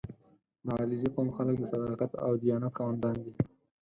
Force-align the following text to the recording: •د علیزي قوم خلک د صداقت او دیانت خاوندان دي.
•د 0.65 0.67
علیزي 0.81 1.09
قوم 1.15 1.27
خلک 1.37 1.55
د 1.59 1.63
صداقت 1.71 2.11
او 2.25 2.31
دیانت 2.41 2.73
خاوندان 2.77 3.15
دي. 3.23 3.33